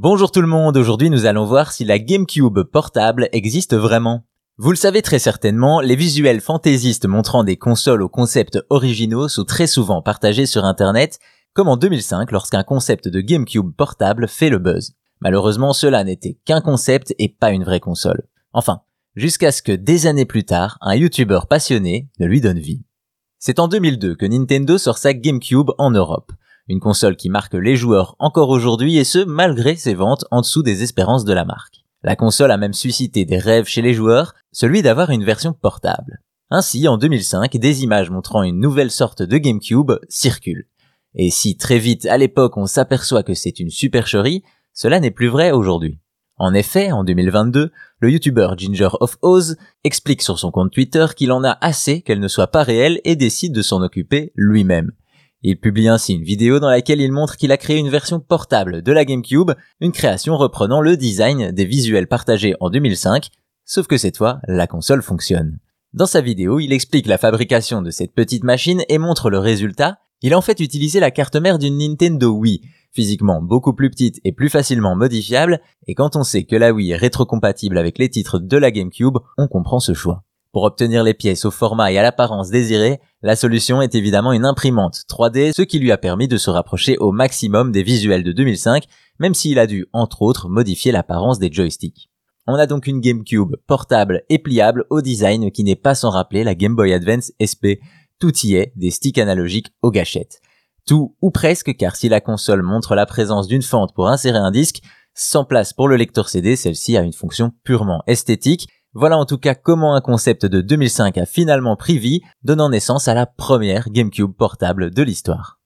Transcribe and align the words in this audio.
Bonjour 0.00 0.30
tout 0.30 0.42
le 0.42 0.46
monde, 0.46 0.76
aujourd'hui 0.76 1.10
nous 1.10 1.26
allons 1.26 1.44
voir 1.44 1.72
si 1.72 1.84
la 1.84 1.98
GameCube 1.98 2.62
portable 2.62 3.28
existe 3.32 3.74
vraiment. 3.74 4.22
Vous 4.56 4.70
le 4.70 4.76
savez 4.76 5.02
très 5.02 5.18
certainement, 5.18 5.80
les 5.80 5.96
visuels 5.96 6.40
fantaisistes 6.40 7.06
montrant 7.06 7.42
des 7.42 7.56
consoles 7.56 8.02
aux 8.02 8.08
concepts 8.08 8.60
originaux 8.70 9.26
sont 9.26 9.42
très 9.42 9.66
souvent 9.66 10.00
partagés 10.00 10.46
sur 10.46 10.64
internet, 10.64 11.18
comme 11.52 11.66
en 11.66 11.76
2005 11.76 12.30
lorsqu'un 12.30 12.62
concept 12.62 13.08
de 13.08 13.20
GameCube 13.20 13.72
portable 13.76 14.28
fait 14.28 14.50
le 14.50 14.58
buzz. 14.58 14.92
Malheureusement 15.20 15.72
cela 15.72 16.04
n'était 16.04 16.38
qu'un 16.44 16.60
concept 16.60 17.12
et 17.18 17.28
pas 17.28 17.50
une 17.50 17.64
vraie 17.64 17.80
console. 17.80 18.22
Enfin, 18.52 18.82
jusqu'à 19.16 19.50
ce 19.50 19.62
que 19.62 19.72
des 19.72 20.06
années 20.06 20.26
plus 20.26 20.44
tard, 20.44 20.78
un 20.80 20.94
YouTuber 20.94 21.40
passionné 21.50 22.08
ne 22.20 22.26
lui 22.26 22.40
donne 22.40 22.60
vie. 22.60 22.84
C'est 23.40 23.58
en 23.58 23.66
2002 23.66 24.14
que 24.14 24.26
Nintendo 24.26 24.78
sort 24.78 24.98
sa 24.98 25.12
GameCube 25.12 25.72
en 25.76 25.90
Europe. 25.90 26.30
Une 26.68 26.80
console 26.80 27.16
qui 27.16 27.30
marque 27.30 27.54
les 27.54 27.76
joueurs 27.76 28.14
encore 28.18 28.50
aujourd'hui 28.50 28.98
et 28.98 29.04
ce 29.04 29.24
malgré 29.24 29.74
ses 29.74 29.94
ventes 29.94 30.26
en 30.30 30.42
dessous 30.42 30.62
des 30.62 30.82
espérances 30.82 31.24
de 31.24 31.32
la 31.32 31.46
marque. 31.46 31.84
La 32.02 32.14
console 32.14 32.50
a 32.50 32.58
même 32.58 32.74
suscité 32.74 33.24
des 33.24 33.38
rêves 33.38 33.66
chez 33.66 33.80
les 33.80 33.94
joueurs, 33.94 34.34
celui 34.52 34.82
d'avoir 34.82 35.10
une 35.10 35.24
version 35.24 35.54
portable. 35.54 36.20
Ainsi, 36.50 36.86
en 36.86 36.98
2005, 36.98 37.56
des 37.56 37.82
images 37.82 38.10
montrant 38.10 38.42
une 38.42 38.60
nouvelle 38.60 38.90
sorte 38.90 39.22
de 39.22 39.38
GameCube 39.38 39.92
circulent. 40.08 40.68
Et 41.14 41.30
si 41.30 41.56
très 41.56 41.78
vite 41.78 42.06
à 42.06 42.18
l'époque 42.18 42.56
on 42.56 42.66
s'aperçoit 42.66 43.22
que 43.22 43.34
c'est 43.34 43.60
une 43.60 43.70
supercherie, 43.70 44.44
cela 44.74 45.00
n'est 45.00 45.10
plus 45.10 45.28
vrai 45.28 45.50
aujourd'hui. 45.50 45.98
En 46.36 46.54
effet, 46.54 46.92
en 46.92 47.02
2022, 47.02 47.72
le 47.98 48.10
youtubeur 48.10 48.56
Ginger 48.56 48.90
of 49.00 49.16
Oz 49.22 49.56
explique 49.84 50.22
sur 50.22 50.38
son 50.38 50.50
compte 50.50 50.70
Twitter 50.70 51.06
qu'il 51.16 51.32
en 51.32 51.42
a 51.42 51.58
assez 51.60 52.02
qu'elle 52.02 52.20
ne 52.20 52.28
soit 52.28 52.46
pas 52.46 52.62
réelle 52.62 53.00
et 53.04 53.16
décide 53.16 53.54
de 53.54 53.62
s'en 53.62 53.82
occuper 53.82 54.32
lui-même. 54.36 54.92
Il 55.42 55.60
publie 55.60 55.88
ainsi 55.88 56.14
une 56.14 56.24
vidéo 56.24 56.58
dans 56.58 56.70
laquelle 56.70 57.00
il 57.00 57.12
montre 57.12 57.36
qu'il 57.36 57.52
a 57.52 57.56
créé 57.56 57.78
une 57.78 57.90
version 57.90 58.18
portable 58.18 58.82
de 58.82 58.92
la 58.92 59.04
GameCube, 59.04 59.52
une 59.80 59.92
création 59.92 60.36
reprenant 60.36 60.80
le 60.80 60.96
design 60.96 61.52
des 61.52 61.64
visuels 61.64 62.08
partagés 62.08 62.54
en 62.58 62.70
2005, 62.70 63.28
sauf 63.64 63.86
que 63.86 63.98
cette 63.98 64.16
fois, 64.16 64.40
la 64.48 64.66
console 64.66 65.02
fonctionne. 65.02 65.60
Dans 65.92 66.06
sa 66.06 66.20
vidéo, 66.20 66.58
il 66.58 66.72
explique 66.72 67.06
la 67.06 67.18
fabrication 67.18 67.82
de 67.82 67.90
cette 67.90 68.14
petite 68.14 68.42
machine 68.42 68.82
et 68.88 68.98
montre 68.98 69.30
le 69.30 69.38
résultat. 69.38 69.98
Il 70.22 70.34
a 70.34 70.38
en 70.38 70.42
fait 70.42 70.58
utilisé 70.58 70.98
la 70.98 71.12
carte 71.12 71.36
mère 71.36 71.60
d'une 71.60 71.78
Nintendo 71.78 72.30
Wii, 72.30 72.60
physiquement 72.92 73.40
beaucoup 73.40 73.74
plus 73.74 73.90
petite 73.90 74.20
et 74.24 74.32
plus 74.32 74.48
facilement 74.48 74.96
modifiable, 74.96 75.60
et 75.86 75.94
quand 75.94 76.16
on 76.16 76.24
sait 76.24 76.44
que 76.44 76.56
la 76.56 76.72
Wii 76.72 76.90
est 76.90 76.96
rétrocompatible 76.96 77.78
avec 77.78 77.98
les 77.98 78.08
titres 78.08 78.40
de 78.40 78.56
la 78.56 78.72
GameCube, 78.72 79.18
on 79.36 79.46
comprend 79.46 79.78
ce 79.78 79.94
choix. 79.94 80.24
Pour 80.52 80.62
obtenir 80.62 81.04
les 81.04 81.12
pièces 81.12 81.44
au 81.44 81.50
format 81.50 81.92
et 81.92 81.98
à 81.98 82.02
l'apparence 82.02 82.48
désirée, 82.48 83.00
la 83.22 83.36
solution 83.36 83.82
est 83.82 83.94
évidemment 83.94 84.32
une 84.32 84.46
imprimante 84.46 85.02
3D, 85.10 85.52
ce 85.54 85.60
qui 85.60 85.78
lui 85.78 85.92
a 85.92 85.98
permis 85.98 86.26
de 86.26 86.38
se 86.38 86.48
rapprocher 86.48 86.96
au 86.98 87.12
maximum 87.12 87.70
des 87.70 87.82
visuels 87.82 88.24
de 88.24 88.32
2005, 88.32 88.84
même 89.18 89.34
s'il 89.34 89.58
a 89.58 89.66
dû, 89.66 89.86
entre 89.92 90.22
autres, 90.22 90.48
modifier 90.48 90.90
l'apparence 90.90 91.38
des 91.38 91.52
joysticks. 91.52 92.08
On 92.46 92.54
a 92.54 92.66
donc 92.66 92.86
une 92.86 93.00
GameCube 93.00 93.56
portable 93.66 94.22
et 94.30 94.38
pliable 94.38 94.86
au 94.88 95.02
design 95.02 95.50
qui 95.50 95.64
n'est 95.64 95.76
pas 95.76 95.94
sans 95.94 96.08
rappeler 96.08 96.44
la 96.44 96.54
Game 96.54 96.74
Boy 96.74 96.94
Advance 96.94 97.30
SP. 97.36 97.76
Tout 98.18 98.34
y 98.38 98.54
est, 98.54 98.72
des 98.74 98.90
sticks 98.90 99.18
analogiques 99.18 99.68
aux 99.82 99.90
gâchettes. 99.90 100.40
Tout 100.86 101.14
ou 101.20 101.30
presque 101.30 101.76
car 101.76 101.94
si 101.94 102.08
la 102.08 102.22
console 102.22 102.62
montre 102.62 102.94
la 102.94 103.04
présence 103.04 103.48
d'une 103.48 103.60
fente 103.60 103.94
pour 103.94 104.08
insérer 104.08 104.38
un 104.38 104.50
disque, 104.50 104.80
sans 105.12 105.44
place 105.44 105.74
pour 105.74 105.88
le 105.88 105.96
lecteur 105.96 106.30
CD, 106.30 106.56
celle-ci 106.56 106.96
a 106.96 107.02
une 107.02 107.12
fonction 107.12 107.52
purement 107.64 108.02
esthétique 108.06 108.68
voilà 108.94 109.18
en 109.18 109.26
tout 109.26 109.38
cas 109.38 109.54
comment 109.54 109.94
un 109.94 110.00
concept 110.00 110.46
de 110.46 110.60
2005 110.60 111.18
a 111.18 111.26
finalement 111.26 111.76
pris 111.76 111.98
vie, 111.98 112.22
donnant 112.42 112.70
naissance 112.70 113.08
à 113.08 113.14
la 113.14 113.26
première 113.26 113.90
GameCube 113.90 114.32
portable 114.32 114.90
de 114.90 115.02
l'histoire. 115.02 115.57